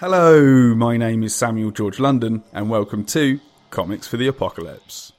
[0.00, 5.12] Hello, my name is Samuel George London, and welcome to Comics for the Apocalypse.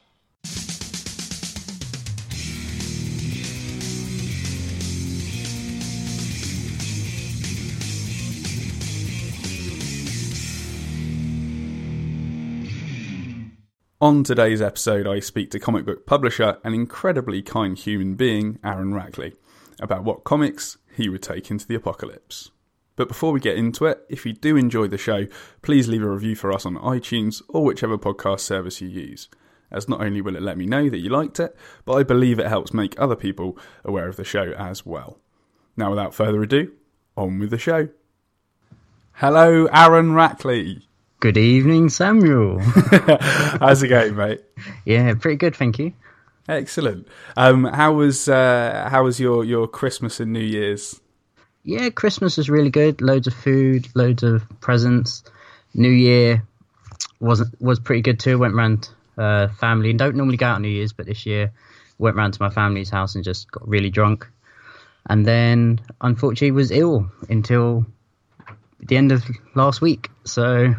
[14.02, 18.94] On today's episode, I speak to comic book publisher and incredibly kind human being, Aaron
[18.94, 19.36] Rackley,
[19.80, 22.50] about what comics he would take into the apocalypse.
[22.96, 25.28] But before we get into it, if you do enjoy the show,
[25.62, 29.30] please leave a review for us on iTunes or whichever podcast service you use,
[29.72, 32.40] as not only will it let me know that you liked it, but I believe
[32.40, 35.20] it helps make other people aware of the show as well.
[35.78, 36.74] Now, without further ado,
[37.16, 37.90] on with the show.
[39.14, 40.84] Hello, Aaron Rackley.
[41.20, 42.60] Good evening, Samuel.
[43.60, 44.42] How's it going, mate?
[44.86, 45.94] yeah, pretty good, thank you.
[46.50, 47.08] Excellent.
[47.38, 51.01] Um, how was uh, how was your, your Christmas and New Year's?
[51.64, 53.02] Yeah, Christmas was really good.
[53.02, 55.24] Loads of food, loads of presents.
[55.74, 56.44] New Year
[57.20, 58.38] wasn't was pretty good too.
[58.38, 59.94] Went round uh, family.
[59.94, 61.52] Don't normally go out on New Year's, but this year
[61.98, 64.28] went round to my family's house and just got really drunk.
[65.08, 67.86] And then, unfortunately, was ill until
[68.80, 69.24] the end of
[69.56, 70.10] last week.
[70.26, 70.74] So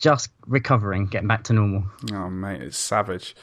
[0.00, 1.84] just recovering, getting back to normal.
[2.12, 3.34] Oh mate, it's savage.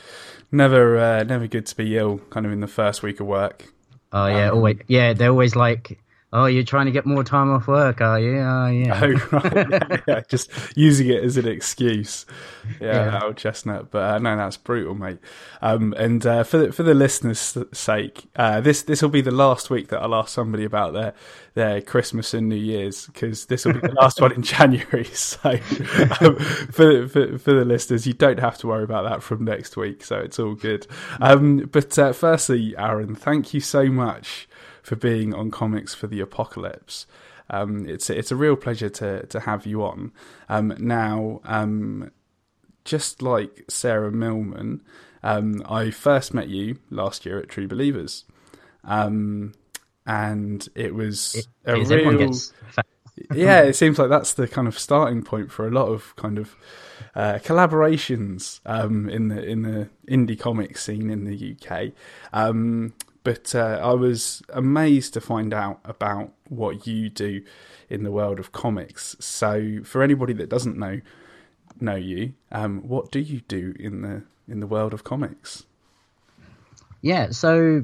[0.52, 2.20] Never, uh, never good to be ill.
[2.30, 3.66] Kind of in the first week of work.
[4.12, 4.78] Oh yeah, um, always.
[4.88, 6.00] Yeah, they're always like,
[6.36, 9.02] "Oh, you're trying to get more time off work, are you?" Oh yeah.
[9.02, 10.02] Oh right.
[10.08, 12.26] yeah, just using it as an excuse.
[12.80, 13.20] Yeah, yeah.
[13.24, 13.92] old chestnut.
[13.92, 15.20] But uh, no, that's brutal, mate.
[15.62, 19.32] Um, and uh, for the, for the listeners' sake, uh, this this will be the
[19.32, 21.14] last week that I'll ask somebody about their
[21.56, 25.08] their Christmas and New Year's because this will be the last one in January.
[25.16, 25.52] So
[26.22, 26.36] um,
[26.72, 30.04] for, for, for the listeners, you don't have to worry about that from next week.
[30.04, 30.86] So it's all good.
[31.20, 34.48] Um, but uh, firstly, Aaron, thank you so much
[34.86, 37.08] for being on Comics for the Apocalypse.
[37.50, 40.12] Um, it's it's a real pleasure to to have you on.
[40.48, 42.12] Um, now, um,
[42.84, 44.82] just like Sarah Millman,
[45.24, 48.26] um, I first met you last year at True Believers.
[48.84, 49.54] Um,
[50.06, 52.32] and it was it, a real.
[53.34, 56.38] yeah, it seems like that's the kind of starting point for a lot of kind
[56.38, 56.56] of
[57.16, 61.92] uh, collaborations um, in the in the indie comic scene in the UK.
[62.34, 62.94] Um,
[63.26, 67.44] but uh, I was amazed to find out about what you do
[67.90, 69.16] in the world of comics.
[69.20, 71.02] So, for anybody that doesn't know
[71.82, 75.66] know you, um, what do you do in the in the world of comics?
[77.02, 77.84] Yeah, so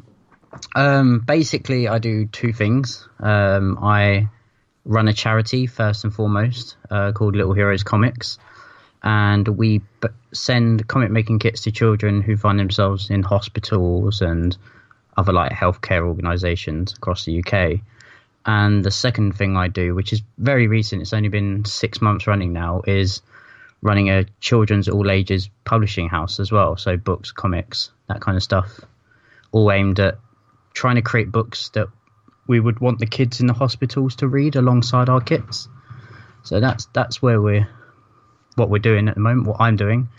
[0.76, 3.10] um, basically, I do two things.
[3.20, 4.30] Um, I
[4.86, 8.38] run a charity first and foremost uh, called Little Heroes Comics,
[9.02, 14.56] and we b- send comic making kits to children who find themselves in hospitals and
[15.18, 17.82] other like healthcare organisations across the UK.
[18.46, 22.26] And the second thing I do, which is very recent, it's only been six months
[22.28, 23.22] running now, is
[23.82, 26.78] running a children's all ages publishing house as well.
[26.78, 28.80] So books, comics, that kind of stuff,
[29.52, 30.18] all aimed at
[30.74, 31.88] trying to create books that
[32.48, 35.68] we would want the kids in the hospitals to read alongside our kits.
[36.44, 37.68] So that's that's where we're
[38.56, 40.10] what we're doing at the moment, what I'm doing.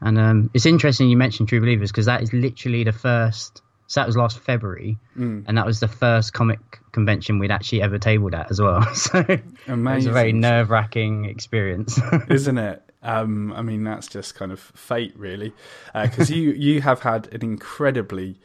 [0.00, 3.62] And um, it's interesting you mentioned True Believers because that is literally the first.
[3.90, 5.44] So that was last February, mm.
[5.48, 6.60] and that was the first comic
[6.92, 8.86] convention we'd actually ever tabled at as well.
[8.94, 9.18] So
[9.66, 9.66] Amazing.
[9.66, 11.98] it was a very nerve wracking experience,
[12.30, 12.84] isn't it?
[13.02, 15.52] Um, I mean, that's just kind of fate, really,
[15.92, 18.38] because uh, you you have had an incredibly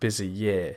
[0.00, 0.76] busy year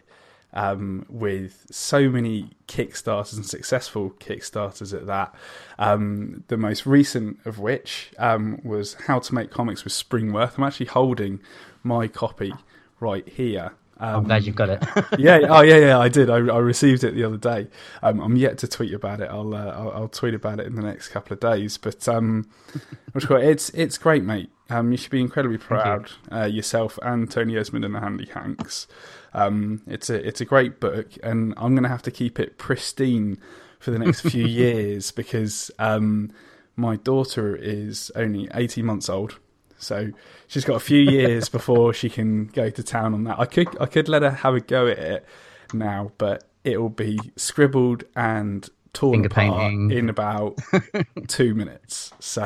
[0.53, 5.35] um, with so many Kickstarters and successful Kickstarters at that.
[5.77, 10.57] Um, the most recent of which um, was How to Make Comics with Springworth.
[10.57, 11.41] I'm actually holding
[11.83, 12.53] my copy
[13.01, 13.73] right here.
[14.03, 14.83] Um, I'm glad you've got it.
[15.17, 15.39] yeah.
[15.49, 15.77] Oh, yeah.
[15.77, 15.97] Yeah.
[15.97, 16.29] I did.
[16.29, 17.67] I, I received it the other day.
[18.01, 19.29] Um, I'm yet to tweet about it.
[19.31, 21.77] I'll, uh, I'll, I'll tweet about it in the next couple of days.
[21.77, 22.49] But um,
[23.15, 24.49] it's it's great, mate.
[24.69, 26.37] Um, you should be incredibly proud you.
[26.37, 28.87] uh, yourself and Tony Esmond and the Handy Hanks.
[29.33, 32.57] Um, it's a it's a great book, and I'm going to have to keep it
[32.57, 33.37] pristine
[33.79, 36.31] for the next few years because um,
[36.75, 39.39] my daughter is only 18 months old,
[39.83, 40.11] so
[40.47, 43.39] she's got a few years before she can go to town on that.
[43.39, 45.25] I could I could let her have a go at it
[45.73, 49.91] now, but it will be scribbled and torn Finger apart painting.
[49.91, 50.57] in about
[51.27, 52.13] two minutes.
[52.19, 52.45] So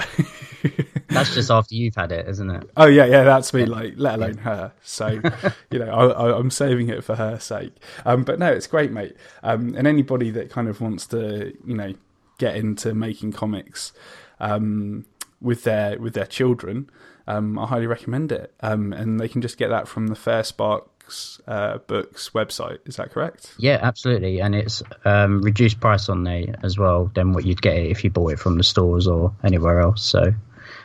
[1.09, 2.69] that's just after you've had it, isn't it?
[2.77, 3.23] Oh yeah, yeah.
[3.23, 3.65] That's me.
[3.65, 4.71] Like, let alone her.
[4.81, 5.07] So
[5.71, 7.73] you know, I, am saving it for her sake.
[8.05, 9.15] Um, but no, it's great, mate.
[9.43, 11.93] Um, and anybody that kind of wants to, you know,
[12.37, 13.93] get into making comics
[14.39, 15.05] um,
[15.41, 16.89] with their with their children,
[17.27, 18.53] um, I highly recommend it.
[18.61, 22.79] Um, and they can just get that from the Fair Spark Comics uh, Books website.
[22.85, 23.53] Is that correct?
[23.57, 27.77] Yeah, absolutely, and it's um, reduced price on there as well than what you'd get
[27.77, 30.03] if you bought it from the stores or anywhere else.
[30.03, 30.33] So,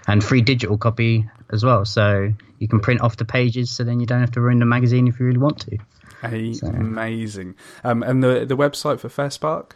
[0.06, 1.84] and free digital copy as well.
[1.84, 4.66] So you can print off the pages, so then you don't have to ruin the
[4.66, 5.78] magazine if you really want to.
[6.54, 6.68] So.
[6.68, 7.56] Amazing.
[7.82, 9.74] Um, and the the website for Fair Spark?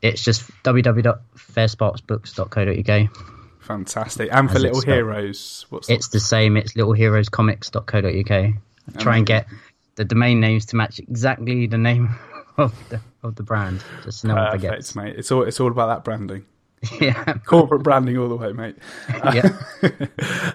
[0.00, 3.41] It's just www.fairsparksbooks.co.uk.
[3.62, 4.28] Fantastic.
[4.32, 6.56] And for Little Heroes, what's It's the same.
[6.56, 8.54] It's littleheroescomics.co.uk.
[8.98, 9.46] Try and get
[9.94, 12.10] the domain names to match exactly the name
[12.56, 14.96] of the of the brand, just so no one forgets.
[14.96, 15.14] mate.
[15.16, 16.44] It's all it's all about that branding.
[17.00, 18.76] Yeah, corporate branding all the way, mate.
[19.32, 19.56] yeah,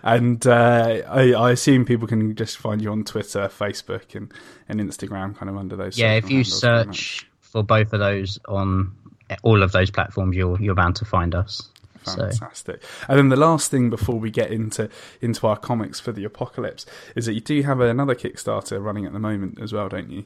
[0.04, 4.34] and uh, I, I, assume people can just find you on Twitter, Facebook, and,
[4.68, 5.98] and Instagram, kind of under those.
[5.98, 8.94] Yeah, if you search for both of those on
[9.42, 11.70] all of those platforms, you're you're bound to find us.
[12.16, 12.84] Fantastic.
[12.84, 13.06] So.
[13.10, 14.90] And then the last thing before we get into
[15.22, 19.14] into our comics for the apocalypse is that you do have another Kickstarter running at
[19.14, 20.26] the moment as well, don't you?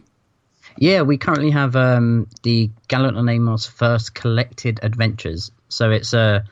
[0.77, 5.51] Yeah, we currently have um, the Gallant and Amos first collected adventures.
[5.69, 6.43] So it's a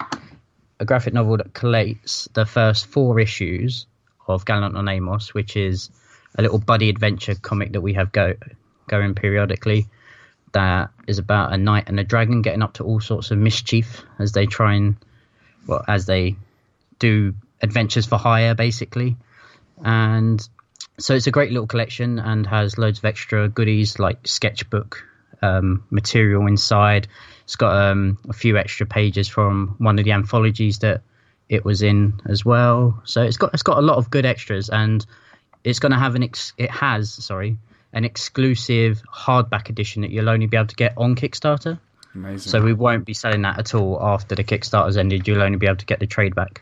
[0.80, 3.86] a graphic novel that collates the first four issues
[4.28, 5.90] of Gallant and Amos, which is
[6.36, 8.34] a little buddy adventure comic that we have go
[8.88, 9.88] going periodically.
[10.54, 14.04] That is about a knight and a dragon getting up to all sorts of mischief
[14.18, 14.96] as they try and
[15.70, 16.36] well, as they
[16.98, 19.18] do adventures for hire, basically.
[19.84, 20.48] And
[20.98, 25.06] so it's a great little collection and has loads of extra goodies like sketchbook
[25.42, 27.08] um, material inside.
[27.44, 31.02] It's got um, a few extra pages from one of the anthologies that
[31.48, 33.02] it was in as well.
[33.06, 35.04] So it's got it's got a lot of good extras, and
[35.64, 37.58] it's going to have an ex- it has sorry
[37.92, 41.80] an exclusive hardback edition that you'll only be able to get on Kickstarter.
[42.20, 42.52] Amazing.
[42.52, 45.28] So we won't be selling that at all after the Kickstarter's ended.
[45.28, 46.62] You'll only be able to get the trade back.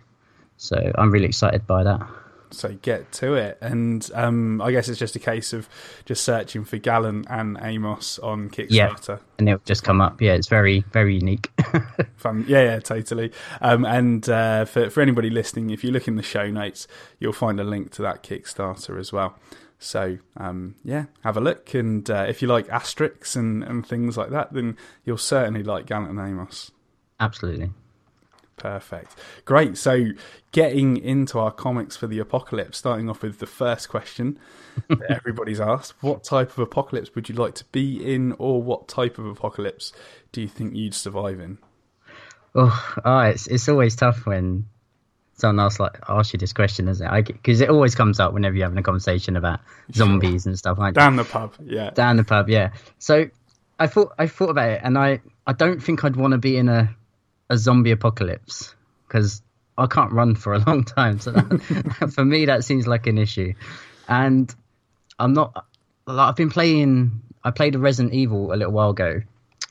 [0.57, 2.07] So I'm really excited by that.
[2.49, 5.67] So get to it, and um, I guess it's just a case of
[6.05, 10.21] just searching for Gallant and Amos on Kickstarter, yeah, and it'll just come up.
[10.21, 11.51] Yeah, it's very very unique.
[12.15, 13.33] Fun, yeah, yeah, totally.
[13.59, 16.87] Um, and uh, for for anybody listening, if you look in the show notes,
[17.19, 19.35] you'll find a link to that Kickstarter as well.
[19.79, 24.17] So um, yeah, have a look, and uh, if you like Asterix and, and things
[24.17, 26.71] like that, then you'll certainly like Gallant and Amos.
[27.19, 27.71] Absolutely.
[28.57, 29.15] Perfect.
[29.45, 29.77] Great.
[29.77, 30.07] So,
[30.51, 34.39] getting into our comics for the apocalypse, starting off with the first question
[34.89, 38.87] that everybody's asked What type of apocalypse would you like to be in, or what
[38.87, 39.93] type of apocalypse
[40.31, 41.59] do you think you'd survive in?
[42.55, 44.65] Oh, oh it's, it's always tough when
[45.37, 47.25] someone else like ask you this question, isn't it?
[47.27, 49.59] Because it always comes up whenever you're having a conversation about
[49.93, 51.53] zombies and stuff like down the pub.
[51.63, 52.49] Yeah, down the pub.
[52.49, 52.71] Yeah.
[52.97, 53.29] So
[53.79, 56.57] I thought I thought about it, and I I don't think I'd want to be
[56.57, 56.95] in a
[57.49, 58.75] a zombie apocalypse
[59.07, 59.41] because
[59.77, 61.19] I can't run for a long time.
[61.19, 63.53] So that, for me, that seems like an issue,
[64.07, 64.53] and
[65.19, 65.65] I'm not.
[66.07, 67.21] Like, I've been playing.
[67.43, 69.21] I played a Resident Evil a little while ago,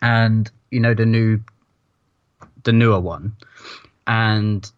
[0.00, 1.40] and you know the new,
[2.62, 3.36] the newer one,
[4.06, 4.70] and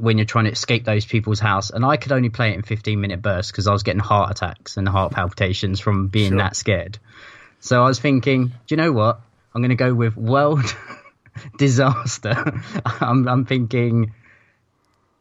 [0.00, 1.70] when you're trying to escape those people's house.
[1.70, 4.30] And I could only play it in 15 minute bursts because I was getting heart
[4.30, 6.38] attacks and heart palpitations from being sure.
[6.38, 6.98] that scared.
[7.60, 9.20] So I was thinking, do you know what?
[9.54, 10.64] I'm going to go with world
[11.58, 12.60] disaster.
[12.84, 14.12] I'm, I'm thinking,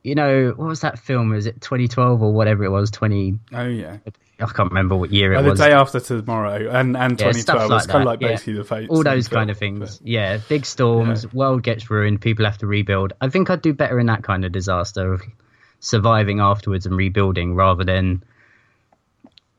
[0.03, 1.29] you know, what was that film?
[1.29, 2.91] Was it 2012 or whatever it was?
[2.91, 3.39] 20.
[3.53, 3.97] Oh yeah.
[4.41, 5.59] I can't remember what year it oh, the was.
[5.59, 7.69] The day after tomorrow and, and yeah, 2012.
[7.69, 8.59] Like it's kind of like basically yeah.
[8.59, 8.89] the fate.
[8.89, 9.97] All those kind of things.
[9.97, 11.29] But, yeah, big storms, yeah.
[11.33, 13.13] world gets ruined, people have to rebuild.
[13.21, 15.21] I think I'd do better in that kind of disaster of
[15.79, 18.24] surviving afterwards and rebuilding rather than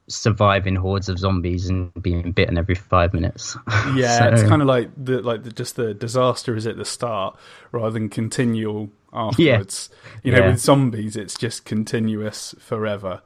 [0.09, 3.57] surviving hordes of zombies and being bitten every five minutes.
[3.95, 6.85] Yeah, so, it's kind of like the like the, just the disaster is at the
[6.85, 7.37] start
[7.73, 9.91] rather than continual afterwards.
[10.15, 10.21] Yeah.
[10.23, 13.21] You know, with zombies, it's just continuous forever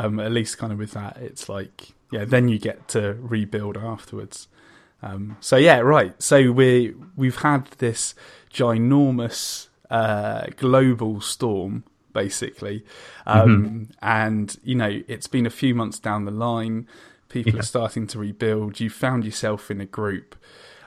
[0.00, 3.76] um, at least kind of with that, it's like yeah, then you get to rebuild
[3.76, 4.48] afterwards.
[5.02, 6.20] Um, so yeah, right.
[6.22, 8.14] So we we've had this
[8.52, 12.84] ginormous uh, global storm basically,
[13.26, 13.84] um, mm-hmm.
[14.02, 16.88] and you know it's been a few months down the line.
[17.28, 17.60] People yeah.
[17.60, 18.80] are starting to rebuild.
[18.80, 20.34] You found yourself in a group,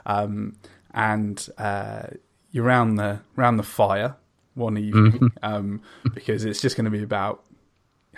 [0.06, 0.58] um,
[0.92, 2.08] and uh,
[2.52, 4.16] you're around the around the fire
[4.56, 5.28] one evening mm-hmm.
[5.42, 5.82] um,
[6.14, 7.44] because it's just going to be about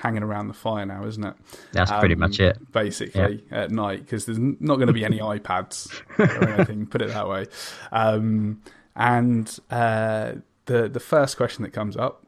[0.06, 1.34] hanging around the fire now, isn't it?
[1.72, 2.72] That's um, pretty much it.
[2.72, 3.64] Basically, yeah.
[3.64, 7.28] at night, because there's not going to be any iPads or anything, put it that
[7.28, 7.48] way.
[7.92, 8.62] Um,
[8.96, 10.34] and uh,
[10.66, 12.24] the the first question that comes up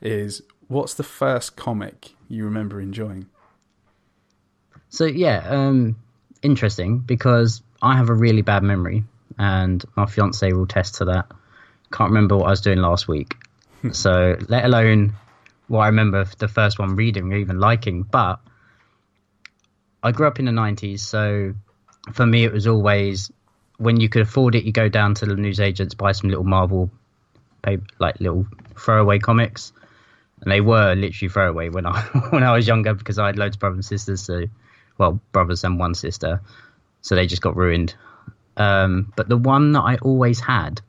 [0.00, 3.28] is, what's the first comic you remember enjoying?
[4.88, 5.96] So yeah, um,
[6.42, 9.04] interesting because I have a really bad memory,
[9.38, 11.26] and my fiance will test to that.
[11.92, 13.34] Can't remember what I was doing last week.
[13.92, 15.12] so let alone
[15.68, 18.40] well, I remember the first one reading or even liking, but
[20.02, 21.54] I grew up in the '90s, so
[22.12, 23.30] for me it was always
[23.78, 26.90] when you could afford it, you go down to the newsagents, buy some little Marvel,
[27.62, 28.46] paper, like little
[28.76, 29.72] throwaway comics,
[30.40, 33.56] and they were literally throwaway when I when I was younger because I had loads
[33.56, 34.22] of brothers and sisters.
[34.22, 34.44] So,
[34.98, 36.42] well, brothers and one sister,
[37.02, 37.94] so they just got ruined.
[38.56, 40.80] Um, but the one that I always had,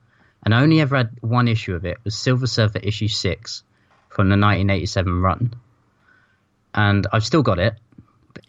[0.44, 3.62] and I only ever had one issue of it, was Silver Surfer issue six
[4.20, 5.54] from the 1987 run,
[6.74, 7.74] and I've still got it.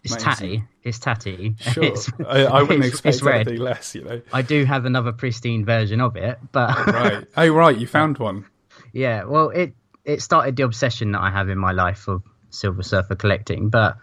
[0.04, 0.26] It's Amazing.
[0.26, 0.64] tatty.
[0.84, 1.56] It's tatty.
[1.62, 3.96] Sure, it's, I, I, wouldn't it's, expect it's anything less.
[3.96, 7.28] You know, I do have another pristine version of it, but oh, right.
[7.38, 7.78] Oh, right.
[7.78, 8.48] You found one.
[8.92, 9.24] Yeah.
[9.24, 9.74] Well, it
[10.04, 13.96] it started the obsession that I have in my life of Silver Surfer collecting, but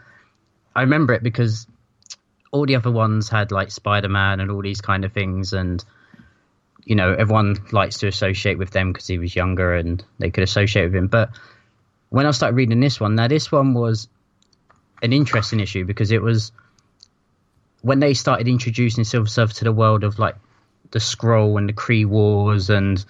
[0.74, 1.66] I remember it because
[2.50, 5.84] all the other ones had like Spider Man and all these kind of things, and
[6.82, 10.44] you know everyone likes to associate with them because he was younger and they could
[10.44, 11.08] associate with him.
[11.08, 11.30] But
[12.10, 14.08] when I started reading this one, now this one was
[15.02, 16.52] an interesting issue because it was
[17.82, 20.36] when they started introducing Silver Surfer to the world of like
[20.90, 23.04] the Skrull and the Kree Wars and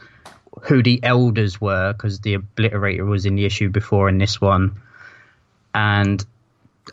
[0.62, 4.81] who the elders were because the obliterator was in the issue before in this one.
[5.75, 6.25] And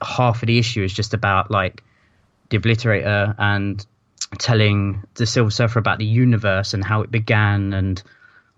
[0.02, 1.84] half of the issue is just about like
[2.50, 3.86] the obliterator and
[4.38, 8.02] telling the silver surfer about the universe and how it began and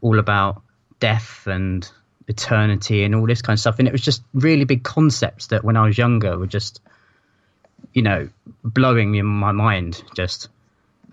[0.01, 0.61] all about
[0.99, 1.89] death and
[2.27, 5.63] eternity and all this kind of stuff and it was just really big concepts that
[5.63, 6.81] when i was younger were just
[7.93, 8.27] you know
[8.63, 10.49] blowing me in my mind just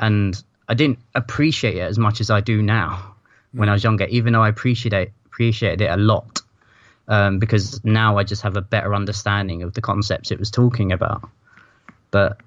[0.00, 3.14] and i didn't appreciate it as much as i do now
[3.54, 6.40] when I was younger, even though I appreciate appreciated it a lot.
[7.06, 10.90] Um, because now I just have a better understanding of the concepts it was talking
[10.90, 11.28] about.
[12.10, 12.38] But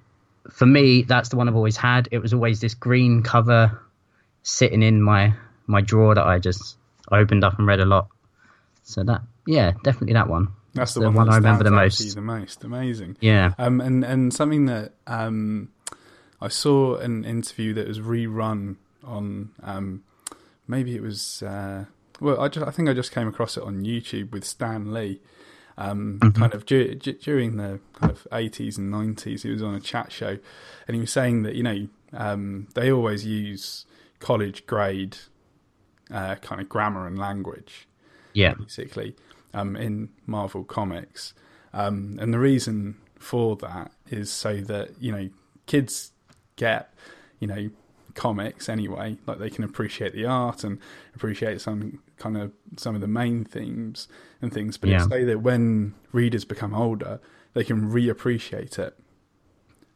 [0.49, 2.09] for me, that's the one I've always had.
[2.11, 3.79] It was always this green cover
[4.43, 5.33] sitting in my
[5.67, 6.77] my drawer that I just
[7.11, 8.07] opened up and read a lot.
[8.87, 10.47] So that, yeah, definitely that one.
[10.73, 12.15] That's the, the one, one I remember the most.
[12.15, 13.17] The most amazing.
[13.19, 13.53] Yeah.
[13.57, 15.73] Um, and and something that um,
[16.39, 20.03] I saw an interview that was rerun on um,
[20.67, 21.85] maybe it was uh,
[22.21, 25.19] well, I just I think I just came across it on YouTube with Stan Lee.
[25.77, 26.39] Um, mm-hmm.
[26.39, 29.81] Kind of du- du- during the kind of eighties and nineties, he was on a
[29.81, 30.37] chat show,
[30.87, 33.85] and he was saying that you know um, they always use
[34.19, 35.17] college grade
[36.09, 37.87] uh, kind of grammar and language,
[38.37, 39.15] yeah, basically
[39.53, 41.33] um, in Marvel comics,
[41.73, 45.29] um, and the reason for that is so that you know
[45.65, 46.11] kids
[46.55, 46.93] get
[47.39, 47.69] you know
[48.13, 49.17] comics anyway.
[49.25, 50.79] Like they can appreciate the art and
[51.15, 54.07] appreciate some kind of some of the main themes
[54.41, 54.77] and things.
[54.77, 55.07] But yeah.
[55.07, 57.19] say that when readers become older,
[57.53, 58.95] they can reappreciate it.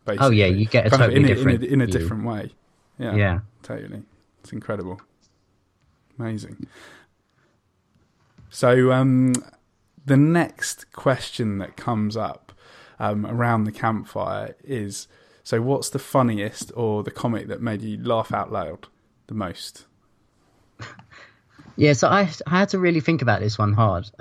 [0.05, 0.27] Basically.
[0.27, 2.51] Oh yeah, you get kind totally in different a, in a, in a different way.
[2.97, 4.01] Yeah, yeah, totally.
[4.39, 4.99] It's incredible,
[6.17, 6.65] amazing.
[8.51, 9.33] So um,
[10.05, 12.51] the next question that comes up
[12.99, 15.07] um, around the campfire is
[15.43, 18.87] so, what's the funniest or the comic that made you laugh out loud
[19.27, 19.85] the most?
[21.77, 24.11] Yeah, so I, I had to really think about this one hard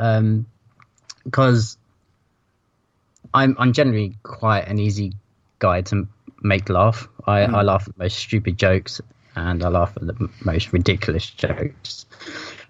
[1.24, 5.14] because um, I'm I'm generally quite an easy
[5.58, 6.08] guy to
[6.42, 7.08] make laugh.
[7.26, 7.54] I, mm.
[7.54, 9.00] I laugh at the most stupid jokes
[9.34, 12.06] and I laugh at the most ridiculous jokes.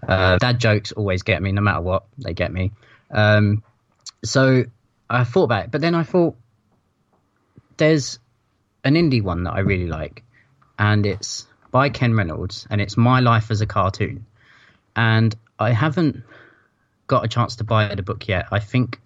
[0.07, 2.73] Uh, dad jokes always get me, no matter what, they get me.
[3.11, 3.63] Um,
[4.25, 4.65] so
[5.09, 6.37] I thought about it, but then I thought
[7.77, 8.19] there's
[8.85, 10.23] an indie one that I really like,
[10.79, 14.27] and it's by Ken Reynolds, and it's My Life as a Cartoon.
[14.97, 16.23] And I haven't
[17.07, 18.47] got a chance to buy the book yet.
[18.51, 19.01] I think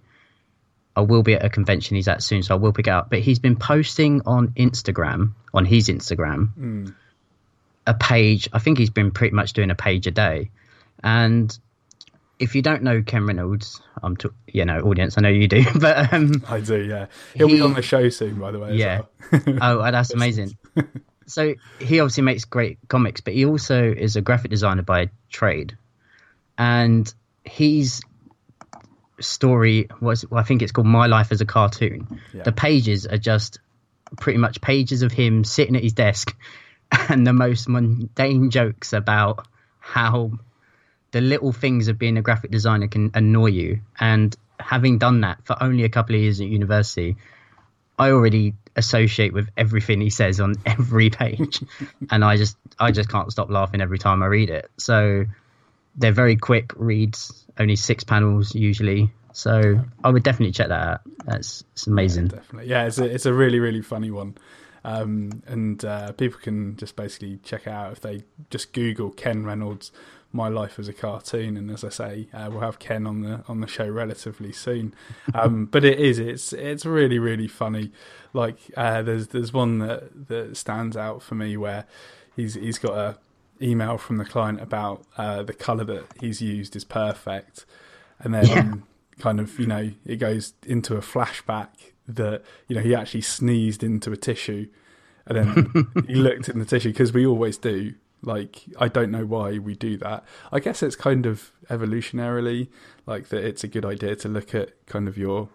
[0.97, 3.11] I will be at a convention he's at soon, so I will pick it up.
[3.11, 6.95] But he's been posting on Instagram, on his Instagram, mm.
[7.87, 8.49] a page.
[8.53, 10.51] I think he's been pretty much doing a page a day.
[11.03, 11.57] And
[12.39, 15.65] if you don't know Ken Reynolds, I'm to, you know audience, I know you do,
[15.79, 17.07] but um, I do, yeah.
[17.35, 18.75] He'll he, be on the show soon, by the way.
[18.75, 19.03] Yeah.
[19.31, 19.59] Well.
[19.61, 20.57] oh, that's amazing.
[21.27, 25.77] so he obviously makes great comics, but he also is a graphic designer by trade,
[26.59, 27.13] and
[27.45, 28.03] his
[29.21, 32.21] story was well, I think it's called My Life as a Cartoon.
[32.33, 32.43] Yeah.
[32.43, 33.59] The pages are just
[34.19, 36.37] pretty much pages of him sitting at his desk
[37.09, 39.47] and the most mundane jokes about
[39.81, 40.33] how
[41.15, 43.79] the little things of being a graphic designer can annoy you.
[44.01, 47.17] And having done that for only a couple of years at university,
[47.97, 51.63] I already associate with everything he says on every page,
[52.11, 54.69] and I just I just can't stop laughing every time I read it.
[54.77, 55.27] So
[55.95, 59.13] they're very quick reads, only six panels usually.
[59.33, 61.01] So I would definitely check that out.
[61.25, 62.25] That's it's amazing.
[62.25, 62.87] Yeah, definitely, yeah.
[62.87, 64.35] It's a it's a really really funny one.
[64.85, 69.93] Um, and uh, people can just basically check out if they just Google Ken Reynolds
[70.35, 71.57] my life as a cartoon.
[71.57, 74.95] And as I say, uh, we'll have Ken on the on the show relatively soon.
[75.33, 77.93] Um, but it is it's it's really really funny.
[78.33, 81.87] Like uh, there's there's one that that stands out for me where
[82.37, 83.19] he's he's got a
[83.63, 87.65] email from the client about uh, the color that he's used is perfect,
[88.19, 88.47] and then.
[88.47, 88.75] Yeah.
[89.21, 91.69] Kind of, you know, it goes into a flashback
[92.09, 94.67] that you know he actually sneezed into a tissue
[95.27, 97.95] and then he looked in the tissue because we always do.
[98.25, 100.25] Like I don't know why we do that.
[100.53, 102.69] I guess it's kind of evolutionarily
[103.07, 103.45] like that.
[103.45, 105.49] It's a good idea to look at kind of your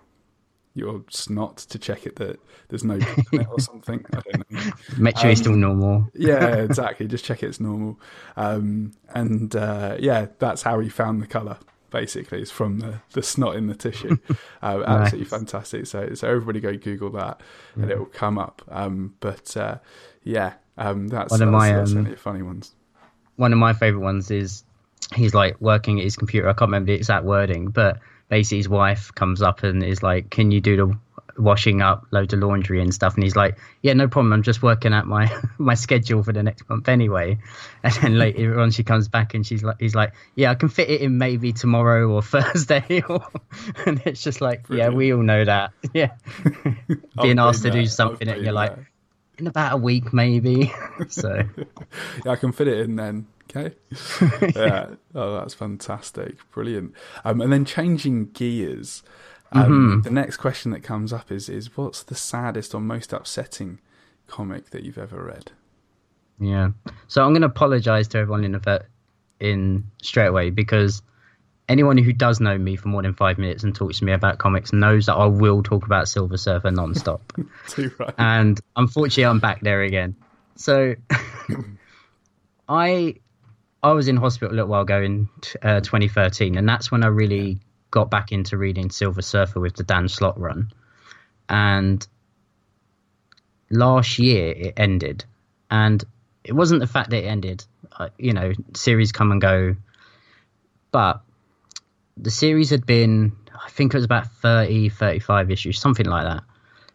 [0.75, 2.99] your snot to check it that there's no
[3.49, 4.05] or something.
[4.13, 4.71] I don't know.
[4.97, 6.09] Make sure um, it's still normal.
[6.13, 7.07] yeah, exactly.
[7.07, 7.99] Just check it's normal.
[8.37, 11.57] Um, and uh, yeah, that's how he found the color
[11.91, 12.41] basically.
[12.41, 14.17] It's from the, the snot in the tissue.
[14.61, 14.87] Uh, nice.
[14.87, 15.87] Absolutely fantastic.
[15.87, 17.39] So, so everybody go Google that
[17.75, 18.61] and it will come up.
[18.67, 19.77] Um, but uh,
[20.21, 22.73] yeah, um, that's one of that's, my that's um, funny ones.
[23.35, 24.63] One of my favorite ones is
[25.13, 26.47] he's like working at his computer.
[26.47, 30.29] I can't remember the exact wording, but basically his wife comes up and is like,
[30.29, 30.97] "Can you do the
[31.39, 33.15] washing up loads of laundry and stuff.
[33.15, 34.33] And he's like, "Yeah, no problem.
[34.33, 37.39] I'm just working out my my schedule for the next month anyway."
[37.81, 40.67] And then later on, she comes back and she's like, "He's like, yeah, I can
[40.67, 43.25] fit it in maybe tomorrow or Thursday." Or,
[43.85, 44.91] and it's just like, Brilliant.
[44.91, 45.71] yeah, we all know that.
[45.93, 46.11] Yeah,
[47.21, 48.75] being asked to do something, and you're like,
[49.39, 50.73] in about a week maybe.
[51.07, 51.43] so
[52.25, 53.27] yeah, I can fit it in then.
[53.49, 53.75] Okay.
[54.55, 54.91] yeah.
[55.15, 56.37] Oh, that's fantastic.
[56.51, 56.93] Brilliant.
[57.25, 59.01] Um, and then changing gears.
[59.51, 60.01] Um, mm-hmm.
[60.01, 63.79] The next question that comes up is is what's the saddest or most upsetting
[64.27, 65.51] comic that you've ever read?
[66.39, 66.69] Yeah.
[67.07, 68.85] So I'm going to apologize to everyone in the
[69.39, 71.01] in straight away because
[71.69, 74.39] anyone who does know me for more than five minutes and talks to me about
[74.39, 77.21] comics knows that I will talk about Silver Surfer nonstop.
[77.69, 78.13] Too right.
[78.17, 80.15] And unfortunately, I'm back there again.
[80.55, 80.95] So
[82.69, 83.15] I
[83.81, 85.29] I was in hospital a little while ago in
[85.61, 87.59] uh, 2013, and that's when I really
[87.91, 90.71] got back into reading Silver Surfer with the Dan Slott run,
[91.47, 92.05] and
[93.69, 95.23] last year it ended,
[95.69, 96.03] and
[96.43, 97.63] it wasn't the fact that it ended.
[97.97, 99.75] Uh, you know, series come and go,
[100.91, 101.21] but
[102.21, 106.43] the series had been, I think it was about 30, 35 issues, something like that,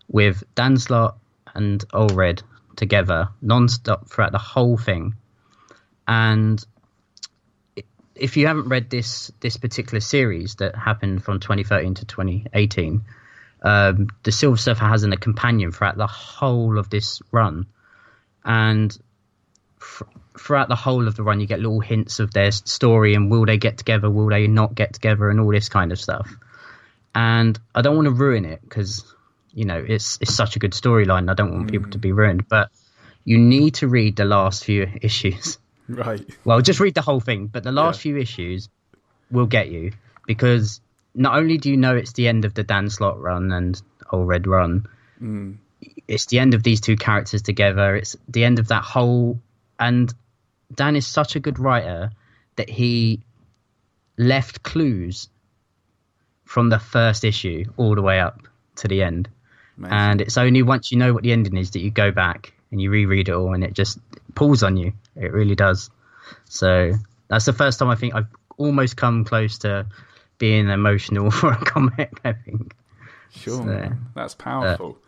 [0.09, 1.17] with Dan Slott
[1.55, 2.43] and Allred
[2.77, 5.15] together non-stop throughout the whole thing.
[6.07, 6.65] And
[8.15, 13.03] if you haven't read this this particular series that happened from 2013 to 2018,
[13.63, 17.67] um, the Silver Surfer has a companion throughout the whole of this run,
[18.45, 18.97] and
[20.39, 23.47] throughout the whole of the run, you get little hints of their story and will
[23.47, 26.31] they get together, will they not get together, and all this kind of stuff.
[27.15, 29.05] And I don't want to ruin it because
[29.53, 31.31] you know it's it's such a good storyline.
[31.31, 31.71] I don't want mm.
[31.71, 32.71] people to be ruined, but
[33.25, 36.25] you need to read the last few issues Right.
[36.45, 38.03] Well, just read the whole thing, but the last yeah.
[38.03, 38.69] few issues
[39.31, 39.93] will get you
[40.27, 40.81] because
[41.15, 44.47] not only do you know it's the end of the Dan Slott run and Allred
[44.47, 44.87] run,
[45.21, 45.57] mm.
[46.09, 47.97] it's the end of these two characters together.
[47.97, 49.41] It's the end of that whole.
[49.79, 50.13] And
[50.73, 52.11] Dan is such a good writer
[52.57, 53.23] that he
[54.17, 55.29] left clues
[56.45, 58.41] from the first issue all the way up
[58.77, 59.29] to the end.
[59.77, 59.97] Amazing.
[59.97, 62.81] And it's only once you know what the ending is that you go back and
[62.81, 63.99] you reread it all, and it just
[64.35, 64.93] pulls on you.
[65.17, 65.91] It really does.
[66.47, 66.93] So
[67.29, 69.87] that's the first time I think I've almost come close to
[70.39, 72.21] being emotional for a comic.
[72.25, 72.75] I think.
[73.31, 74.99] Sure, so, that's powerful.
[75.01, 75.04] Uh,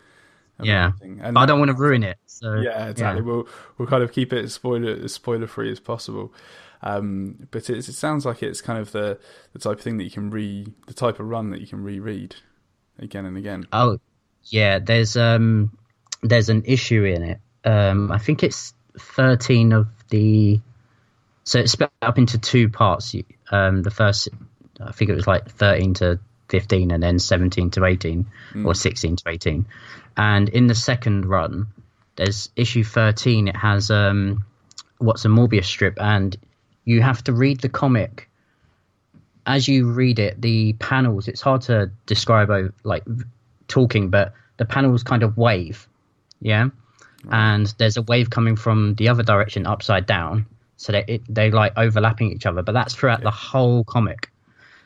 [0.62, 2.18] yeah, and I don't want to ruin it.
[2.26, 3.22] So yeah, exactly.
[3.22, 3.26] Yeah.
[3.26, 6.32] We'll we'll kind of keep it spoiler spoiler free as possible.
[6.82, 9.18] Um, but it sounds like it's kind of the
[9.52, 11.82] the type of thing that you can re the type of run that you can
[11.82, 12.36] reread
[12.98, 13.66] again and again.
[13.72, 13.98] Oh,
[14.44, 14.78] yeah.
[14.78, 15.76] There's um
[16.22, 17.40] there's an issue in it.
[17.64, 20.60] Um, I think it's 13 of the
[21.44, 23.14] so it's split up into two parts.
[23.50, 24.28] Um, the first,
[24.80, 28.66] I think it was like 13 to 15, and then 17 to 18, mm.
[28.66, 29.66] or 16 to 18.
[30.16, 31.68] And in the second run,
[32.16, 33.48] there's issue 13.
[33.48, 34.44] It has um,
[34.98, 36.36] what's a Möbius strip, and
[36.84, 38.28] you have to read the comic.
[39.46, 42.50] As you read it, the panels, it's hard to describe
[42.82, 43.04] like
[43.68, 45.86] talking, but the panels kind of wave.
[46.40, 46.68] Yeah
[47.30, 51.50] and there's a wave coming from the other direction upside down so they it, they
[51.50, 53.24] like overlapping each other but that's throughout yeah.
[53.24, 54.30] the whole comic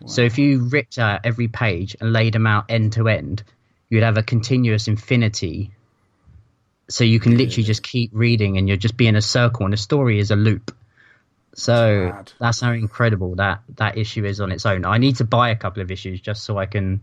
[0.00, 0.06] wow.
[0.06, 3.42] so if you ripped out every page and laid them out end to end
[3.88, 5.70] you'd have a continuous infinity
[6.88, 9.72] so you can literally just keep reading and you're just be in a circle and
[9.72, 10.74] the story is a loop
[11.54, 15.24] so that's, that's how incredible that that issue is on its own i need to
[15.24, 17.00] buy a couple of issues just so i can.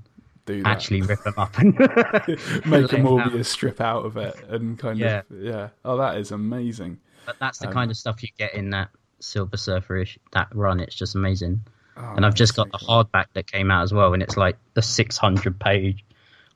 [0.63, 5.23] Actually, rip them up and make a Möbius strip out of it, and kind yeah.
[5.29, 5.69] of yeah.
[5.83, 6.99] Oh, that is amazing.
[7.25, 10.79] But that's the um, kind of stuff you get in that Silver Surfer that run.
[10.79, 11.61] It's just amazing.
[11.97, 14.57] Oh, and I've just got the hardback that came out as well, and it's like
[14.75, 16.03] the 600 page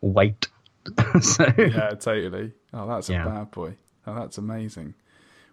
[0.01, 0.47] weight.
[1.21, 2.54] so Yeah, totally.
[2.73, 3.25] Oh, that's a Yeah.
[3.25, 3.75] bad boy.
[4.06, 4.93] Oh, that's amazing.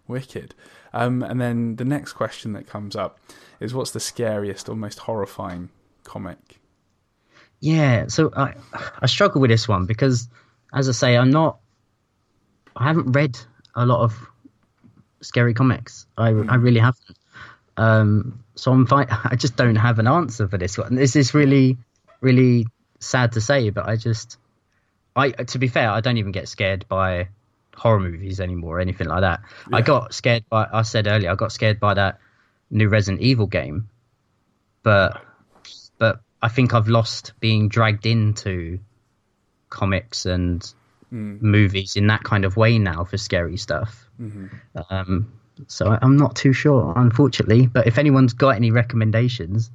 [0.06, 0.54] Wicked.
[0.92, 3.18] Um, and then the next question that comes up
[3.60, 5.68] is what's the scariest or most horrifying
[6.04, 6.60] comic?
[7.60, 8.54] Yeah, so I
[9.02, 10.28] I struggle with this one because,
[10.72, 11.58] as I say, I'm not.
[12.76, 13.36] I haven't read
[13.74, 14.16] a lot of
[15.20, 16.06] scary comics.
[16.16, 17.18] I I really haven't.
[17.78, 19.06] Um, so I'm fine.
[19.24, 20.94] I just don't have an answer for this one.
[20.94, 21.78] This is really
[22.20, 22.66] really
[22.98, 24.36] sad to say, but I just
[25.16, 27.28] I to be fair, I don't even get scared by
[27.74, 29.40] horror movies anymore or anything like that.
[29.72, 32.18] I got scared by I said earlier, I got scared by that
[32.70, 33.88] new Resident Evil game.
[34.82, 35.22] But
[35.98, 38.80] but I think I've lost being dragged into
[39.70, 40.62] comics and
[41.42, 44.08] movies in that kind of way now for scary stuff.
[44.90, 45.32] Um,
[45.66, 47.66] so I'm not too sure, unfortunately.
[47.66, 49.70] But if anyone's got any recommendations,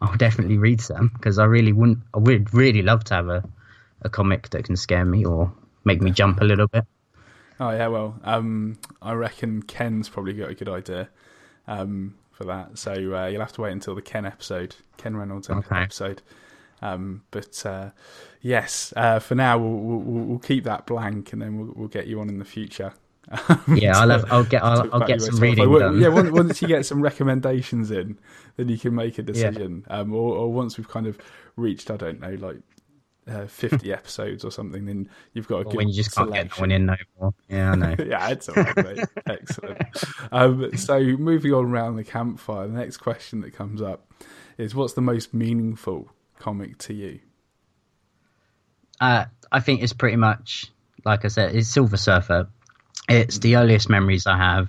[0.00, 1.98] I'll definitely read some because I really wouldn't.
[2.14, 3.44] I would really love to have a,
[4.02, 5.52] a comic that can scare me or
[5.84, 6.84] make me jump a little bit.
[7.60, 11.08] Oh yeah, well, um, I reckon Ken's probably got a good idea
[11.68, 12.78] um, for that.
[12.78, 15.82] So uh, you'll have to wait until the Ken episode, Ken Reynolds Okay.
[15.82, 16.22] episode.
[16.82, 17.90] Um, but uh,
[18.42, 22.06] yes, uh, for now we'll, we'll we'll keep that blank, and then we'll, we'll get
[22.06, 22.92] you on in the future.
[23.68, 26.00] Yeah, I'll have, I'll get I'll, I'll get some reading done.
[26.00, 28.18] Yeah, once, once you get some recommendations in,
[28.56, 29.84] then you can make a decision.
[29.88, 31.18] Um, or, or once we've kind of
[31.56, 32.58] reached, I don't know, like
[33.26, 36.58] uh, fifty episodes or something, then you've got a good when you just can't get
[36.58, 37.34] one in no more.
[37.48, 37.94] Yeah, I know.
[37.98, 39.04] yeah, it's all right, mate.
[39.26, 39.82] Excellent.
[40.30, 44.12] Um, so, moving on around the campfire, the next question that comes up
[44.58, 47.20] is what's the most meaningful comic to you?
[49.00, 50.70] Uh, I think it's pretty much
[51.04, 51.54] like I said.
[51.54, 52.48] It's Silver Surfer.
[53.08, 54.68] It's the earliest memories I have.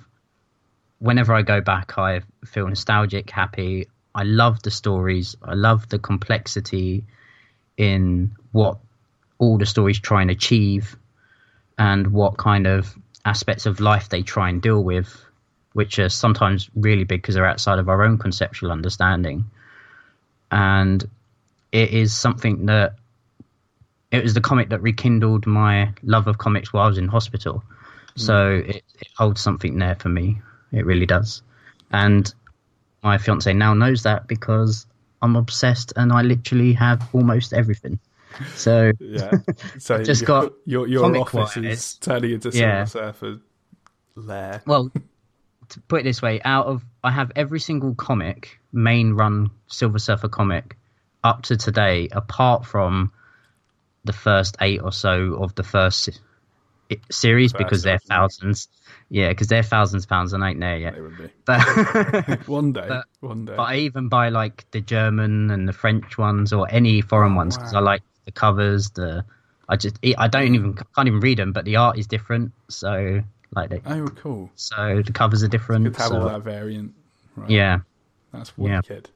[1.00, 3.88] Whenever I go back, I feel nostalgic, happy.
[4.14, 5.36] I love the stories.
[5.42, 7.06] I love the complexity
[7.78, 8.78] in what
[9.38, 10.96] all the stories try and achieve,
[11.78, 12.94] and what kind of
[13.26, 15.24] aspects of life they try and deal with,
[15.74, 19.46] which are sometimes really big because they're outside of our own conceptual understanding.
[20.52, 21.04] And
[21.72, 22.96] it is something that
[24.12, 27.64] it was the comic that rekindled my love of comics while I was in hospital.
[28.16, 28.70] So hmm.
[28.70, 30.42] it, it holds something there for me.
[30.72, 31.42] It really does.
[31.92, 32.34] And
[33.04, 34.88] my fiance now knows that because
[35.22, 38.00] I'm obsessed and I literally have almost everything.
[38.56, 39.32] So Yeah.
[39.80, 42.86] So, Just your, got your, your office is turning into Yeah.
[42.86, 43.42] Silver Surfer
[44.16, 44.62] lair.
[44.66, 44.92] well,
[45.70, 50.00] to put it this way, out of I have every single comic, main run Silver
[50.00, 50.78] Surfer comic,
[51.24, 53.12] up to today, apart from
[54.04, 56.22] the first eight or so of the first
[57.12, 58.16] series First because they're yeah.
[58.18, 58.68] thousands.
[59.10, 60.96] Yeah, because they're thousands of pounds and ain't there yet.
[60.96, 61.30] They would be.
[61.46, 62.86] But One day.
[62.88, 63.54] But- one day.
[63.56, 67.38] but I even buy like the German and the French ones or any foreign oh,
[67.38, 68.90] ones because I like the covers.
[68.92, 69.26] The
[69.70, 72.52] I just I don't even can't even read them, but the art is different.
[72.70, 73.22] So
[73.56, 74.50] like they, oh, cool.
[74.56, 75.86] so the covers are different.
[75.86, 76.94] Good to have so- all that variant.
[77.36, 77.50] Right.
[77.50, 77.80] yeah.
[78.32, 78.78] That's Yeah.
[78.78, 79.10] wicked.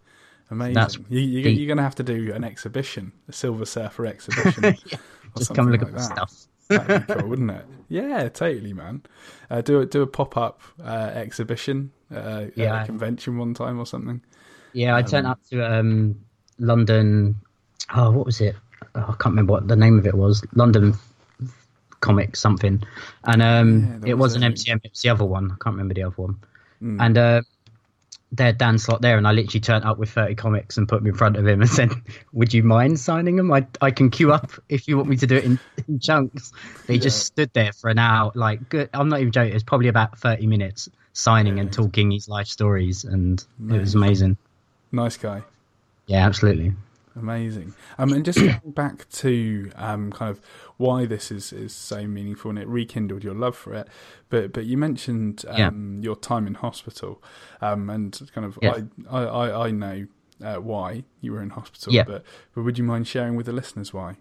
[0.51, 0.73] Amazing.
[0.73, 4.65] That's you, you, you're going to have to do an exhibition, a Silver Surfer exhibition.
[4.65, 4.75] or
[5.37, 6.01] Just come look like at that.
[6.01, 6.47] stuff.
[6.69, 7.65] That'd be cool, wouldn't it?
[7.89, 9.03] Yeah, totally, man.
[9.49, 13.79] Uh, do a do a pop up uh, exhibition uh, at a convention one time
[13.79, 14.21] or something.
[14.73, 16.21] Yeah, I turned up to um,
[16.59, 17.35] London.
[17.95, 18.55] Oh, what was it?
[18.93, 20.45] Oh, I can't remember what the name of it was.
[20.53, 20.93] London
[21.99, 22.83] comic something,
[23.23, 24.81] and um, Yeah, it was was an MCM.
[24.83, 25.45] It's the other one.
[25.45, 26.37] I can't remember the other one.
[26.81, 26.97] Mm.
[26.99, 27.41] And uh,
[28.31, 31.07] their Dan Slott there, and I literally turned up with thirty comics and put them
[31.07, 31.91] in front of him and said,
[32.31, 33.51] "Would you mind signing them?
[33.51, 36.51] I I can queue up if you want me to do it in, in chunks."
[36.87, 37.01] They Yeah.
[37.01, 38.89] just stood there for an hour, like good.
[38.93, 39.51] I'm not even joking.
[39.51, 43.95] It was probably about thirty minutes signing and talking his life stories, and it was
[43.95, 44.37] amazing.
[44.91, 45.43] Nice guy.
[46.07, 46.73] Yeah, absolutely.
[47.15, 47.73] Amazing.
[47.97, 50.41] Um, and just going back to um, kind of
[50.77, 53.87] why this is, is so meaningful and it rekindled your love for it.
[54.29, 57.21] But but you mentioned um, your time in hospital,
[57.61, 58.81] um, and kind of Yeah.
[59.09, 60.07] I, I, I I know
[60.43, 61.93] uh, why you were in hospital.
[61.93, 62.03] Yeah.
[62.03, 64.15] But but would you mind sharing with the listeners why?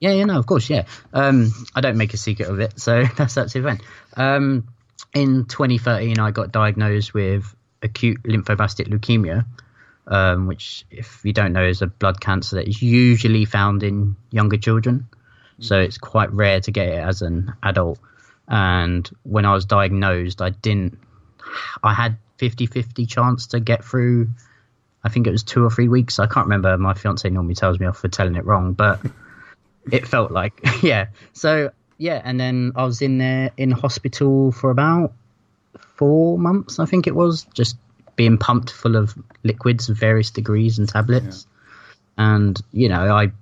[0.00, 0.84] Yeah, yeah, no, of course, yeah.
[1.12, 3.80] Um, I don't make a secret of it, so that's absolutely fine.
[4.16, 4.68] Um,
[5.14, 9.44] in 2013, I got diagnosed with acute lymphoblastic leukemia,
[10.06, 14.16] um, which, if you don't know, is a blood cancer that is usually found in
[14.30, 15.08] younger children.
[15.58, 17.98] So it's quite rare to get it as an adult.
[18.48, 20.98] And when I was diagnosed, I didn't.
[21.82, 24.30] I had 50-50 chance to get through.
[25.04, 26.18] I think it was two or three weeks.
[26.18, 26.76] I can't remember.
[26.78, 29.00] My fiance normally tells me off for telling it wrong, but
[29.90, 34.70] it felt like yeah so yeah and then i was in there in hospital for
[34.70, 35.12] about
[35.96, 37.76] four months i think it was just
[38.20, 41.46] being pumped full of liquids of various degrees and tablets.
[42.18, 42.34] Yeah.
[42.34, 43.32] And you know, I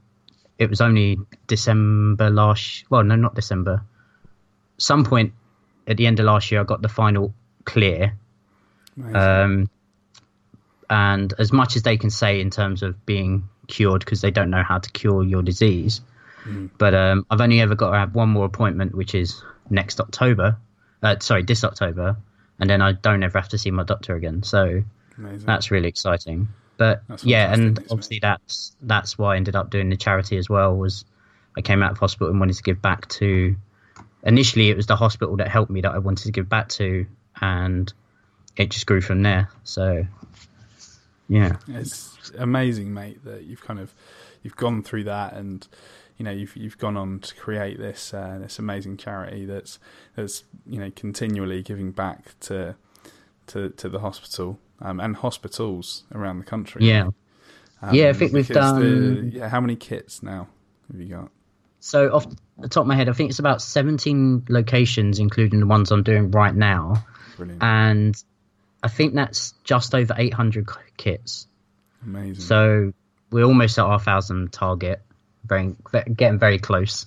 [0.57, 2.85] it was only December last.
[2.89, 3.83] Well, no, not December.
[4.77, 5.33] Some point
[5.89, 8.13] at the end of last year, I got the final clear.
[9.13, 9.69] Um,
[10.89, 14.51] and as much as they can say in terms of being cured, because they don't
[14.51, 16.03] know how to cure your disease,
[16.45, 16.71] mm.
[16.79, 20.57] but um, I've only ever got to have one more appointment, which is next October.
[21.03, 22.17] Uh, sorry, this October,
[22.59, 24.43] and then I don't ever have to see my doctor again.
[24.43, 24.83] So
[25.17, 25.47] Amazing.
[25.47, 26.49] that's really exciting.
[26.77, 30.77] But yeah, and obviously that's that's why I ended up doing the charity as well.
[30.77, 31.05] Was
[31.57, 33.57] I came out of hospital and wanted to give back to.
[34.25, 37.07] Initially, it was the hospital that helped me that I wanted to give back to,
[37.41, 37.93] and
[38.57, 39.49] it just grew from there.
[39.65, 40.07] So
[41.29, 43.93] yeah, it's amazing, mate, that you've kind of
[44.43, 45.67] you've gone through that and
[46.19, 49.79] you know you've you've gone on to create this uh, this amazing charity that's
[50.17, 52.75] that's you know continually giving back to
[53.47, 56.85] to to the hospital um, and hospitals around the country.
[56.85, 57.09] Yeah,
[57.81, 58.09] um, yeah.
[58.09, 59.31] I think we've done.
[59.31, 60.49] The, yeah, how many kits now
[60.91, 61.31] have you got?
[61.81, 62.27] So off
[62.59, 66.03] the top of my head, I think it's about seventeen locations, including the ones I'm
[66.03, 67.05] doing right now.
[67.37, 67.63] Brilliant.
[67.63, 68.25] And
[68.83, 71.47] I think that's just over eight hundred kits.
[72.03, 72.43] Amazing.
[72.43, 72.93] So
[73.31, 75.01] we're almost at our thousand target.
[75.49, 75.75] Very,
[76.15, 77.07] getting very close.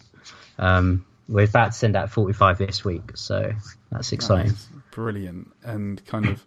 [0.57, 3.51] Um, we're about to send out 45 this week, so
[3.91, 4.51] that's exciting.
[4.51, 6.45] That brilliant, and kind of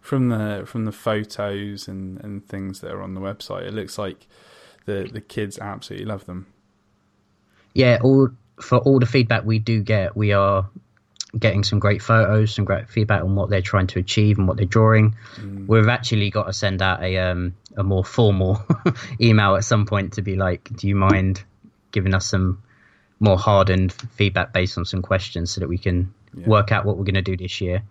[0.00, 3.98] from the from the photos and, and things that are on the website, it looks
[3.98, 4.26] like
[4.86, 6.46] the the kids absolutely love them.
[7.74, 10.68] Yeah, all for all the feedback we do get, we are
[11.38, 14.56] getting some great photos, some great feedback on what they're trying to achieve and what
[14.56, 15.14] they're drawing.
[15.36, 15.66] Mm.
[15.66, 18.62] We've actually got to send out a um, a more formal
[19.20, 21.44] email at some point to be like, do you mind
[21.92, 22.62] giving us some
[23.20, 26.46] more hardened feedback based on some questions so that we can yeah.
[26.46, 27.82] work out what we're going to do this year.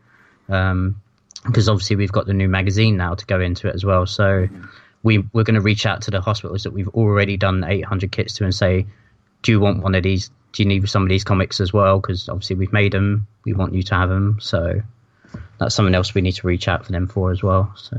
[0.50, 1.02] Um,
[1.46, 4.06] because obviously we've got the new magazine now to go into it as well.
[4.06, 4.66] So mm-hmm.
[5.04, 8.34] we we're going to reach out to the hospitals that we've already done 800 kits
[8.36, 8.88] to and say,
[9.42, 10.32] do you want one of these?
[10.54, 12.00] Do you need some of these comics as well?
[12.00, 13.28] Because obviously we've made them.
[13.46, 14.40] We want you to have them.
[14.42, 14.82] So
[15.60, 17.72] that's something else we need to reach out for them for as well.
[17.76, 17.98] So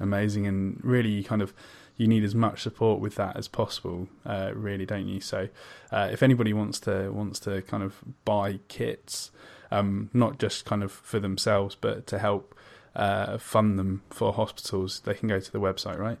[0.00, 1.54] amazing and really you kind of
[1.96, 5.20] you need as much support with that as possible, uh, really, don't you?
[5.20, 5.48] So,
[5.92, 9.30] uh, if anybody wants to wants to kind of buy kits,
[9.70, 12.54] um, not just kind of for themselves, but to help
[12.96, 16.18] uh, fund them for hospitals, they can go to the website, right?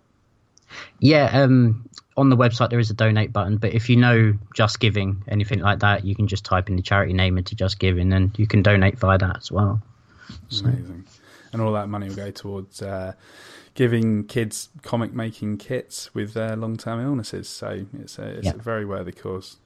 [1.00, 4.80] Yeah, um, on the website there is a donate button, but if you know Just
[4.80, 8.12] Giving, anything like that, you can just type in the charity name into Just Giving,
[8.12, 9.82] and you can donate via that as well.
[10.48, 10.66] So.
[10.66, 11.04] Amazing,
[11.52, 13.12] and all that money will go towards uh,
[13.74, 17.48] giving kids comic making kits with uh, long term illnesses.
[17.48, 19.56] So it's a, it's a very worthy cause.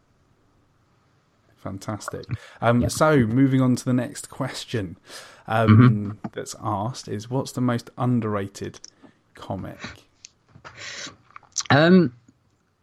[1.57, 2.25] Fantastic.
[2.61, 4.97] Um, So, moving on to the next question
[5.47, 6.29] um, mm-hmm.
[6.33, 8.81] that's asked is what's the most underrated
[9.35, 9.79] comic?
[11.71, 12.13] Um,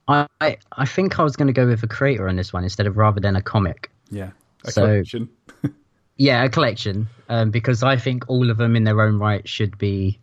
[0.07, 2.87] I I think I was going to go with a creator on this one instead
[2.87, 3.91] of rather than a comic.
[4.11, 4.31] Yeah,
[4.63, 5.29] a so, collection.
[6.17, 7.07] yeah, a collection.
[7.27, 10.19] Um, because I think all of them in their own right should be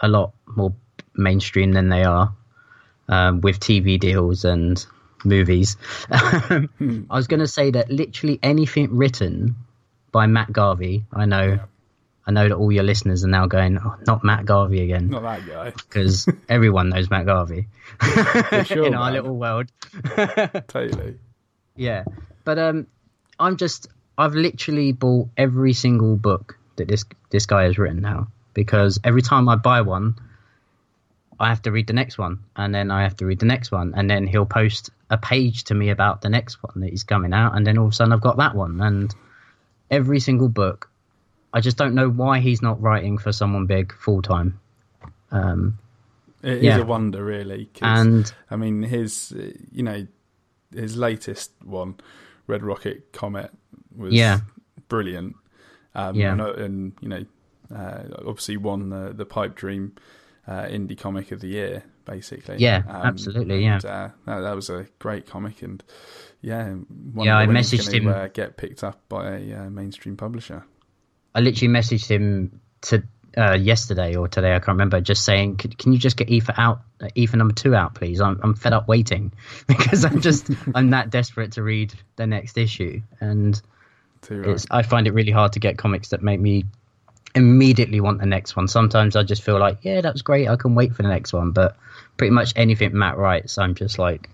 [0.00, 0.74] a lot more
[1.14, 2.34] mainstream than they are
[3.08, 4.84] um, with TV deals and
[5.24, 5.76] movies.
[6.10, 7.04] hmm.
[7.08, 9.56] I was going to say that literally anything written
[10.10, 11.44] by Matt Garvey, I know.
[11.44, 11.64] Yeah.
[12.26, 15.08] I know that all your listeners are now going, oh, not Matt Garvey again.
[15.08, 15.70] Not that guy.
[15.76, 17.66] Because everyone knows Matt Garvey
[18.64, 19.70] sure, in our little world.
[20.68, 21.18] totally.
[21.74, 22.04] Yeah.
[22.44, 22.86] But um,
[23.38, 28.28] I'm just, I've literally bought every single book that this this guy has written now
[28.54, 30.16] because every time I buy one,
[31.40, 33.72] I have to read the next one, and then I have to read the next
[33.72, 37.02] one, and then he'll post a page to me about the next one that he's
[37.02, 38.80] coming out, and then all of a sudden I've got that one.
[38.80, 39.12] And
[39.90, 40.88] every single book,
[41.52, 44.58] I just don't know why he's not writing for someone big full time.
[45.30, 45.78] Um,
[46.42, 46.76] it yeah.
[46.76, 47.70] is a wonder, really.
[47.80, 49.32] and I mean, his
[49.70, 50.06] you know
[50.74, 51.96] his latest one,
[52.46, 53.50] Red Rocket Comet,
[53.96, 54.40] was yeah.
[54.88, 55.36] brilliant.
[55.94, 57.24] Um, yeah, and, and you know
[57.74, 59.94] uh, obviously won the the Pipe Dream
[60.46, 62.56] uh, Indie Comic of the Year, basically.
[62.58, 63.62] Yeah, um, absolutely.
[63.62, 65.82] Yeah, and, uh, that, that, was a great comic, and
[66.40, 66.74] yeah,
[67.16, 70.64] yeah, I messaged him uh, get picked up by a uh, mainstream publisher.
[71.34, 73.02] I literally messaged him to
[73.36, 76.82] uh, yesterday or today, I can't remember, just saying, "Can you just get Aoife out,
[77.16, 78.20] Aoife number two out, please?
[78.20, 79.32] I'm I'm fed up waiting
[79.66, 83.60] because I'm just I'm that desperate to read the next issue, and
[84.28, 84.64] right.
[84.70, 86.64] I find it really hard to get comics that make me
[87.34, 88.68] immediately want the next one.
[88.68, 90.48] Sometimes I just feel like, yeah, that was great.
[90.48, 91.52] I can wait for the next one.
[91.52, 91.76] But
[92.16, 94.28] pretty much anything Matt writes, I'm just like,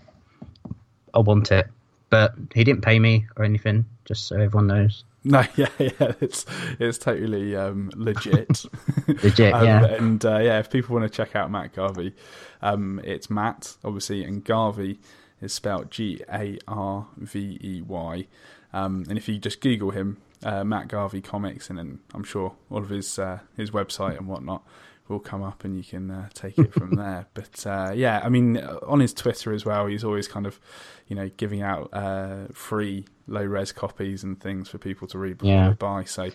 [1.13, 1.67] I want it.
[2.09, 5.03] But he didn't pay me or anything, just so everyone knows.
[5.25, 6.45] No, yeah, yeah, it's
[6.79, 8.65] it's totally um, legit.
[9.07, 9.85] Legit, um, yeah.
[9.85, 12.13] And uh, yeah, if people want to check out Matt Garvey,
[12.61, 14.97] um, it's Matt, obviously, and Garvey
[15.41, 18.27] is spelled G A R V E Y.
[18.71, 22.55] Um, and if you just Google him, uh, Matt Garvey Comics, and then I'm sure
[22.71, 24.63] all of his uh, his website and whatnot
[25.09, 27.25] will come up, and you can uh, take it from there.
[27.33, 30.59] But uh, yeah, I mean, on his Twitter as well, he's always kind of,
[31.07, 35.37] you know, giving out uh, free low res copies and things for people to read
[35.39, 35.69] before Yeah.
[35.69, 36.03] they buy.
[36.05, 36.29] So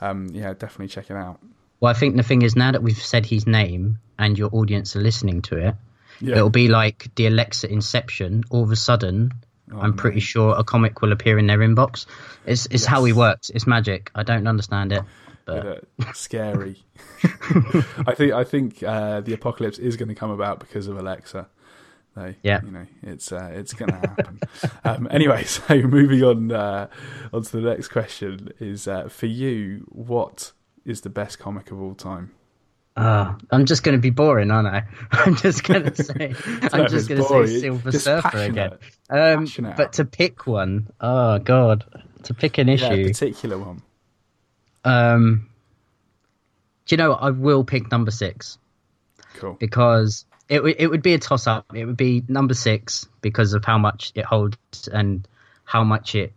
[0.00, 1.40] um, yeah, definitely check it out.
[1.80, 4.94] Well, I think the thing is now that we've said his name and your audience
[4.96, 5.74] are listening to it,
[6.20, 6.36] Yeah.
[6.36, 8.44] it'll be like the Alexa Inception.
[8.50, 9.32] All of a sudden,
[9.72, 12.04] Oh, I'm pretty sure a comic will appear in their inbox.
[12.44, 13.16] It's it's how he Yes.
[13.18, 13.50] works.
[13.54, 14.10] It's magic.
[14.16, 15.02] I don't understand it,
[15.50, 16.82] but scary.
[18.06, 21.48] I think I think uh, the apocalypse is going to come about because of Alexa.
[22.16, 22.60] Though, Yeah.
[22.64, 24.40] you know, it's uh, it's going to happen.
[24.84, 26.88] um, anyway, so moving on uh,
[27.32, 30.52] on to the next question is uh, for you, what
[30.84, 32.32] is the best comic of all time?
[32.96, 34.82] uh, I'm just going to be boring, aren't I?
[35.12, 36.34] I'm just going to say
[36.72, 38.72] I'm just going to say Silver Just Surfer passionate.
[38.72, 38.78] again.
[39.34, 39.76] Um, Passionate.
[39.76, 41.84] but to pick one, oh god,
[42.24, 43.06] to pick an Yeah, a issue.
[43.06, 43.82] particular one.
[44.84, 45.48] Um,
[46.86, 47.12] do you know?
[47.12, 48.58] I will pick number six.
[49.34, 49.54] Cool.
[49.54, 51.74] because it w- it would be a toss up.
[51.74, 55.26] It would be number six because of how much it holds and
[55.64, 56.32] how much it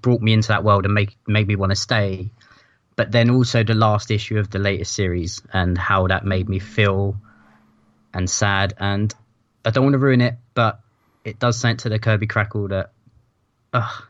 [0.00, 2.30] brought me into that world and make made me want to stay.
[2.96, 6.58] But then also the last issue of the latest series and how that made me
[6.58, 7.16] feel
[8.12, 8.74] and sad.
[8.78, 9.14] And
[9.64, 10.80] I don't want to ruin it, but
[11.24, 12.92] it does something to the Kirby Crackle that,
[13.72, 14.04] ugh,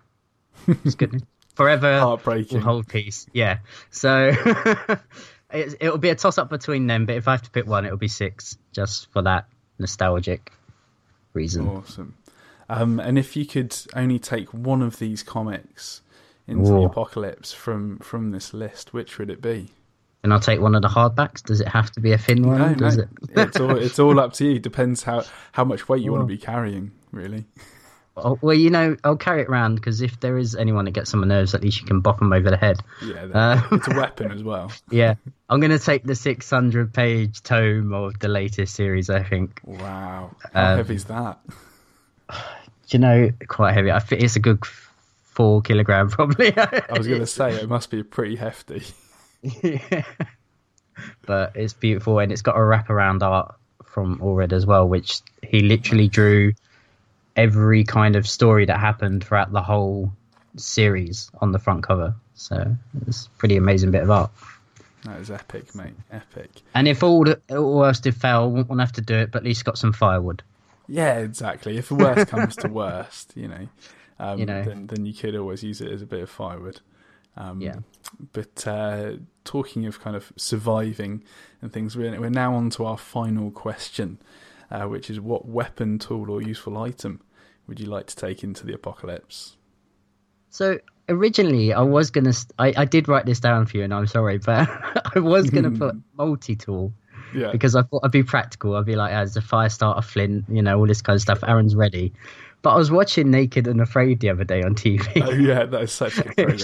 [0.85, 1.22] it's good.
[1.55, 2.59] Forever Heartbreaking.
[2.59, 3.27] will hold peace.
[3.33, 3.59] Yeah.
[3.90, 4.33] So
[5.53, 7.85] it, it'll be a toss up between them, but if I have to pick one,
[7.85, 9.47] it'll be six, just for that
[9.79, 10.53] nostalgic
[11.33, 11.69] reason.
[11.69, 12.17] Awesome.
[12.69, 16.01] Um, and if you could only take one of these comics
[16.47, 19.69] into the apocalypse from from this list, which would it be?
[20.23, 21.43] And I'll take one of the hardbacks.
[21.43, 22.59] Does it have to be a thin one?
[22.59, 23.03] No, Does no.
[23.03, 23.09] it?
[23.37, 24.59] it's all it's all up to you.
[24.59, 27.45] Depends how how much weight you want to be carrying, really.
[28.16, 31.12] Oh, well, you know, I'll carry it around because if there is anyone that gets
[31.14, 32.79] on my nerves, at least you can bop them over the head.
[33.05, 34.70] Yeah, Uh, it's a weapon as well.
[34.88, 35.14] Yeah,
[35.50, 39.11] I'm going to take the 600 page tome of the latest series.
[39.11, 39.61] I think.
[39.64, 41.38] Wow, how Um, heavy is that?
[42.88, 43.90] You know, quite heavy.
[43.90, 46.57] I think it's a good four kilogram, probably.
[46.57, 48.83] I was going to say it must be pretty hefty.
[49.42, 50.05] Yeah.
[51.27, 55.61] But it's beautiful and it's got a wraparound art from Allred as well, which he
[55.61, 56.53] literally drew
[57.37, 60.12] every kind of story that happened throughout the whole
[60.57, 62.14] series on the front cover.
[62.35, 64.31] So it's a pretty amazing bit of art.
[65.05, 65.94] That is epic, mate.
[66.11, 66.51] Epic.
[66.75, 69.38] And if all the, all else did fail, we won't have to do it, but
[69.38, 70.42] at least got some firewood.
[70.88, 71.77] Yeah, exactly.
[71.77, 73.68] If the worst comes to worst, you know,
[74.18, 74.62] um, You know.
[74.62, 76.81] then then you could always use it as a bit of firewood.
[77.37, 77.77] Um, Yeah.
[78.33, 79.12] But uh,
[79.44, 81.23] talking of kind of surviving
[81.61, 84.18] and things, we're, we're now on to our final question,
[84.70, 87.20] uh, which is what weapon, tool, or useful item
[87.66, 89.57] would you like to take into the apocalypse?
[90.50, 93.92] So originally, I was gonna, st- I, I did write this down for you, and
[93.94, 94.68] I'm sorry, but
[95.16, 96.92] I was gonna put multi tool
[97.35, 97.50] Yeah.
[97.50, 98.77] because I thought I'd be practical.
[98.77, 101.42] I'd be like, as a fire starter, flint, you know, all this kind of stuff.
[101.46, 102.12] Aaron's ready.
[102.62, 105.22] But I was watching Naked and Afraid the other day on TV.
[105.27, 106.59] oh yeah, that is such a good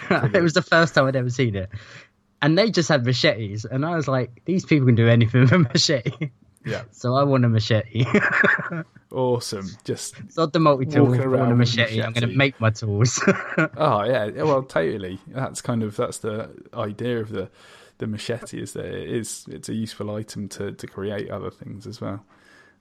[0.00, 0.34] program.
[0.34, 1.70] it was the first time I'd ever seen it.
[2.42, 5.52] And they just had machetes, and I was like, these people can do anything with
[5.52, 6.30] a machete.
[6.66, 8.04] Yeah, so I want a machete.
[9.12, 9.68] awesome.
[9.84, 12.02] Just so the multi tool, I want a with machete.
[12.02, 13.22] I'm going to make my tools.
[13.76, 15.18] Oh yeah, yeah, well, totally.
[15.28, 17.48] That's kind of that's the idea of the
[17.98, 21.86] the machete is that it is it's a useful item to to create other things
[21.86, 22.24] as well,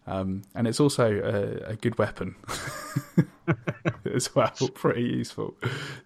[0.07, 1.11] um, and it's also
[1.67, 2.35] a, a good weapon
[4.13, 4.51] as well.
[4.73, 5.55] Pretty useful,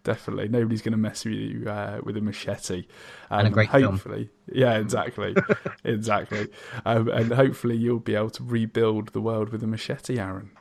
[0.04, 0.48] definitely.
[0.48, 2.86] Nobody's going to mess with you uh, with a machete,
[3.30, 3.94] um, And a great film.
[3.94, 4.30] hopefully.
[4.52, 5.36] Yeah, exactly,
[5.84, 6.48] exactly,
[6.86, 10.52] um, and hopefully you'll be able to rebuild the world with a machete, Aaron.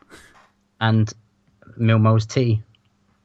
[0.80, 1.12] and
[1.78, 2.62] Milmo's tea.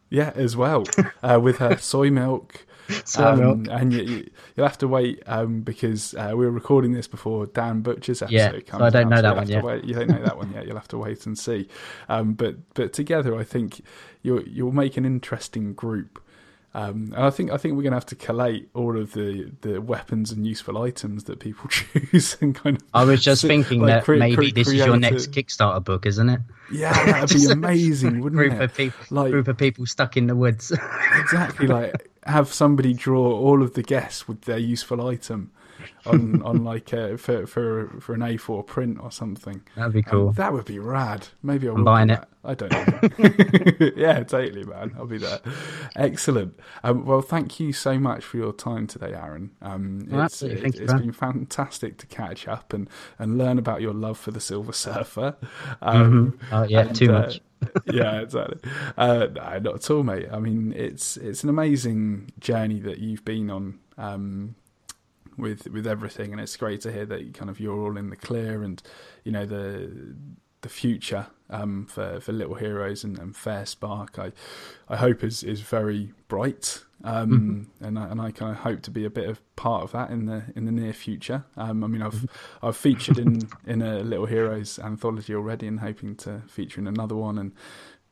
[0.10, 0.84] Yeah, as well
[1.24, 2.66] uh, with her soy milk.
[3.06, 6.94] Soy um, and you, you, you'll have to wait um, because uh, we were recording
[6.94, 8.36] this before Dan Butcher's episode
[8.68, 9.64] Yeah, so I don't out, know that one yet.
[9.64, 10.66] wait- You don't know that one yet.
[10.68, 11.68] You'll have to wait and see.
[12.10, 13.82] Um, but but together, I think
[14.22, 16.20] you'll you'll make an interesting group.
[16.76, 19.52] Um, and I think I think we're going to have to collate all of the,
[19.62, 22.84] the weapons and useful items that people choose and kind of.
[22.96, 25.30] I was just sit- thinking like, that cre- maybe cre- this is your next a-
[25.30, 26.42] Kickstarter book, isn't it?
[26.72, 28.62] Yeah, that'd be amazing, wouldn't group it?
[28.64, 30.72] of people, Like- group of people stuck in the woods.
[31.20, 35.52] exactly like have somebody draw all of the guests with their useful item
[36.06, 39.62] on on like a, for for for an A4 print or something.
[39.76, 40.30] That'd be cool.
[40.30, 41.28] Um, that would be rad.
[41.42, 42.24] Maybe I will I'm buying do it.
[42.46, 43.92] I don't know.
[43.96, 44.94] yeah, totally, man.
[44.98, 45.40] I'll be there.
[45.96, 46.60] Excellent.
[46.84, 49.52] Um, well, thank you so much for your time today, Aaron.
[49.62, 50.62] Um, Well, it's absolutely.
[50.62, 51.02] Thank it, you, has man.
[51.04, 55.38] been fantastic to catch up and, and learn about your love for the Silver Surfer.
[55.82, 57.40] Um, Oh yeah, and, too uh, much.
[57.86, 58.60] Yeah, exactly.
[58.98, 60.28] Uh, no, not at all, mate.
[60.32, 64.56] I mean, it's it's an amazing journey that you've been on um,
[65.38, 68.10] with with everything, and it's great to hear that you kind of you're all in
[68.10, 68.82] the clear, and
[69.24, 70.16] you know the
[70.64, 74.18] the future um, for for Little Heroes and, and Fair Spark.
[74.18, 74.32] I
[74.90, 76.84] I hope is is very bright.
[77.06, 79.92] Um, and I, and I kind of hope to be a bit of part of
[79.92, 81.44] that in the in the near future.
[81.58, 82.26] Um, I mean, I've
[82.62, 87.16] I've featured in in a Little Heroes anthology already, and hoping to feature in another
[87.16, 87.38] one.
[87.38, 87.52] And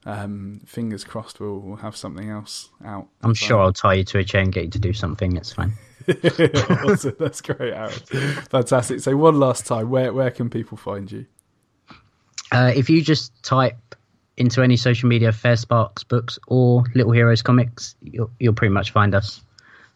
[0.06, 3.08] um, fingers crossed, we'll, we'll have something else out.
[3.22, 3.60] I'm sure.
[3.60, 5.38] I'll tie you to a chain, get you to do something.
[5.38, 5.74] It's fine.
[6.84, 7.16] awesome.
[7.20, 7.92] That's great, Aaron.
[8.50, 9.00] Fantastic.
[9.02, 11.28] So, one last time, where where can people find you?
[12.52, 13.78] Uh, if you just type
[14.38, 18.92] into any social media Fair Sparks books or Little Heroes comics, you'll you'll pretty much
[18.92, 19.42] find us.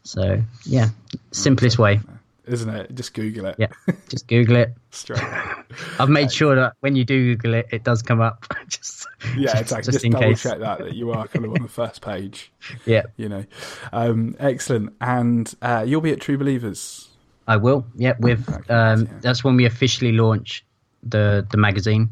[0.04, 0.90] So yeah,
[1.32, 2.00] simplest way.
[2.46, 2.94] Isn't it?
[2.94, 3.56] Just Google it.
[3.58, 3.68] Yeah,
[4.08, 4.76] just Google it.
[4.92, 5.20] Straight.
[6.00, 8.46] I've made sure that when you do Google it, it does come up.
[8.68, 9.78] just Yeah, just, exactly.
[9.86, 10.44] just Just, in double case.
[10.44, 12.52] check that that you are kind of on the first page.
[12.86, 13.46] Yeah, You know,
[13.92, 14.94] um, excellent.
[15.02, 17.10] And uh, you'll be at True Believers.
[17.48, 17.84] I will.
[17.96, 19.12] Yeah, with um, yeah.
[19.22, 20.64] that's when we officially launch
[21.02, 22.12] the the magazine.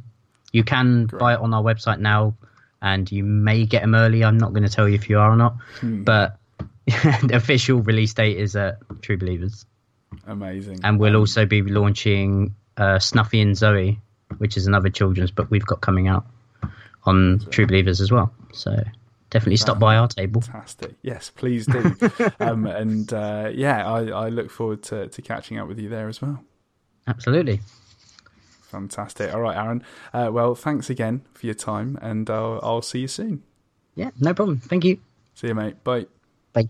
[0.54, 2.36] You can buy it on our website now,
[2.82, 4.24] and you may get them early.
[4.24, 6.04] I'm not going to tell you if you are or not, Hmm.
[6.04, 6.38] but
[6.86, 9.66] the official release date is at True Believers,
[10.28, 10.80] Amazing.
[10.84, 14.00] and we'll also be launching uh, Snuffy and Zoe,
[14.38, 16.26] which is another children's book we've got coming out
[17.06, 18.34] on True Believers as well.
[18.54, 18.76] So
[19.30, 20.42] definitely stop by our table.
[20.42, 20.94] Fantastic.
[21.02, 21.96] Yes, please do.
[22.40, 26.08] um, and uh, yeah, I, I look forward to, to catching up with you there
[26.10, 26.44] as well.
[27.08, 27.62] Absolutely.
[28.74, 29.32] Fantastic.
[29.32, 29.84] All right, Aaron.
[30.12, 33.44] Uh, well, thanks again for your time, and I'll, I'll see you soon.
[33.94, 34.58] Yeah, no problem.
[34.58, 35.00] Thank you.
[35.36, 35.84] See you, mate.
[35.84, 36.08] Bye.
[36.54, 36.70] Bye.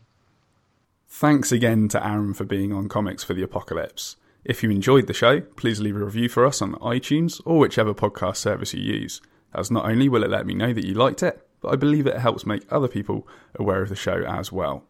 [1.07, 4.17] Thanks again to Aaron for being on Comics for the Apocalypse.
[4.43, 7.93] If you enjoyed the show, please leave a review for us on iTunes or whichever
[7.93, 9.21] podcast service you use,
[9.55, 12.05] as not only will it let me know that you liked it, but I believe
[12.05, 13.25] it helps make other people
[13.55, 14.83] aware of the show as well.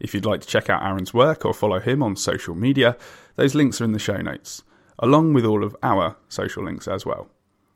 [0.00, 2.96] If you'd like to check out Aaron's work or follow him on social media,
[3.34, 4.62] those links are in the show notes,
[4.98, 7.28] along with all of our social links as well.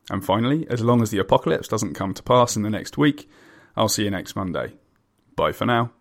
[0.09, 3.29] And finally, as long as the apocalypse doesn't come to pass in the next week,
[3.75, 4.73] I'll see you next Monday.
[5.35, 5.91] Bye for now.